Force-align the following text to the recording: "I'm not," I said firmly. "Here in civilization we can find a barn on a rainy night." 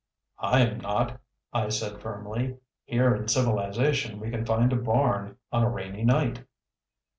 "I'm 0.39 0.79
not," 0.79 1.19
I 1.53 1.69
said 1.69 2.01
firmly. 2.01 2.57
"Here 2.85 3.13
in 3.13 3.27
civilization 3.27 4.19
we 4.19 4.31
can 4.31 4.45
find 4.47 4.73
a 4.73 4.75
barn 4.75 5.37
on 5.51 5.61
a 5.61 5.69
rainy 5.69 6.03
night." 6.03 6.43